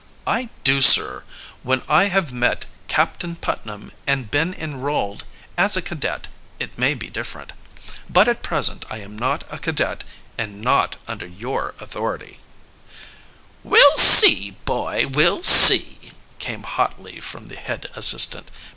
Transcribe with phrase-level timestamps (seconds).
[0.25, 1.21] "I do, sir.
[1.61, 5.25] When I have met Captain Putnam and been enrolled
[5.59, 6.25] as a cadet
[6.57, 7.53] it may be different.
[8.09, 10.03] But at present I am not a cadet
[10.39, 12.39] and not under your authority."
[13.63, 18.49] "We'll see, boy, we'll see!" came hotly from the head assistant.